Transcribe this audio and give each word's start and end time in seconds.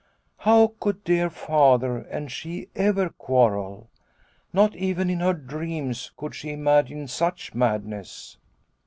How 0.37 0.73
could 0.79 1.03
dear 1.03 1.29
Father 1.29 1.97
and 1.97 2.31
she 2.31 2.69
ever 2.75 3.09
quarrel? 3.09 3.87
Not 4.51 4.75
even 4.75 5.11
in 5.11 5.19
her 5.19 5.33
dreams 5.35 6.09
could 6.17 6.33
she 6.33 6.49
imagine 6.51 7.07
such 7.07 7.53
madness." 7.53 8.37